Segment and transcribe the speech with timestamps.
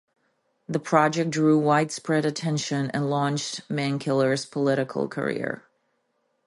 [0.67, 5.63] The project drew widespread attention and launched Mankiller's political career.